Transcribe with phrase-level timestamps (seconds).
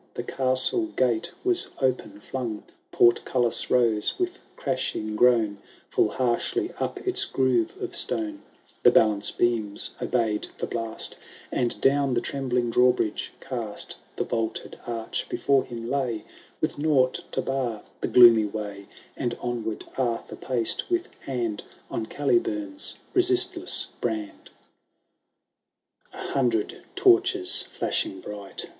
[0.15, 5.59] The castle gate was open flung, Portcullis rose with crashing groan
[5.91, 8.41] Full harshly up its groore of stone;
[8.81, 11.19] The balance beams obeyed ^e blast,
[11.51, 16.25] And down the trembling drawbridge cast; The vaulted arch before him lay,
[16.61, 21.61] With nought to bar the gloomy way, And onward Arthur paced, with hand
[21.91, 24.49] On Calibum^s^ resistless brand.
[24.49, 26.13] XVI.
[26.13, 28.65] «A hundred torches, flashing bright.